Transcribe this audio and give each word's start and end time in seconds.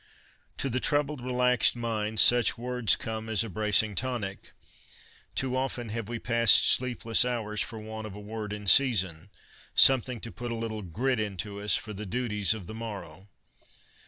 To 0.57 0.67
the 0.67 0.79
troubled, 0.79 1.21
relaxed 1.23 1.75
mind 1.75 2.19
such 2.19 2.57
words 2.57 2.95
come 2.95 3.29
as 3.29 3.43
a 3.43 3.49
bracing 3.49 3.93
tonic. 3.93 4.51
Too 5.35 5.55
often 5.55 5.89
have 5.89 6.09
we 6.09 6.17
passed 6.17 6.67
sleepless 6.71 7.23
hours 7.23 7.61
for 7.61 7.77
the 7.77 7.85
want 7.85 8.07
of 8.07 8.15
a 8.15 8.19
word 8.19 8.51
in 8.51 8.65
season— 8.65 9.29
something 9.87 10.19
to 10.21 10.31
put 10.31 10.49
a 10.49 10.55
little' 10.55 10.81
grit' 10.97 11.19
into 11.19 11.61
us 11.61 11.75
for 11.75 11.93
the 11.93 12.07
duties 12.07 12.55
of 12.55 12.65
the 12.65 12.73
morrow. 12.73 13.29